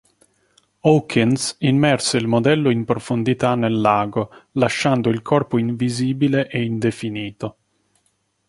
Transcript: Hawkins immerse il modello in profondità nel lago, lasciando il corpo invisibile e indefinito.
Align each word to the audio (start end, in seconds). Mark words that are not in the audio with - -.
Hawkins 0.79 1.57
immerse 1.59 2.17
il 2.17 2.25
modello 2.25 2.71
in 2.71 2.85
profondità 2.85 3.53
nel 3.53 3.79
lago, 3.79 4.31
lasciando 4.53 5.09
il 5.09 5.21
corpo 5.21 5.59
invisibile 5.59 6.49
e 6.49 6.63
indefinito. 6.63 7.57